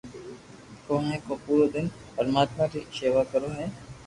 [0.85, 3.63] ڪو ھي ھون پورو دن پرماتم ري ݾيوا ڪرو ھ